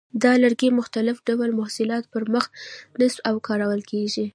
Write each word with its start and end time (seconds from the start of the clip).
د 0.21 0.23
لرګي 0.43 0.69
مختلف 0.79 1.15
ډول 1.27 1.49
محصولاتو 1.59 2.11
پر 2.13 2.23
مخ 2.33 2.45
نصب 2.99 3.19
او 3.29 3.35
کارول 3.47 3.81
کېږي. 3.91 4.25